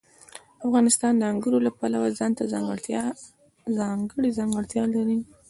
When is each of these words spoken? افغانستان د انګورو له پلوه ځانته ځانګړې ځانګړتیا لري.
افغانستان 0.67 1.13
د 1.17 1.21
انګورو 1.31 1.57
له 1.65 1.71
پلوه 1.77 2.09
ځانته 2.19 2.43
ځانګړې 3.77 4.29
ځانګړتیا 4.37 4.83
لري. 4.93 5.19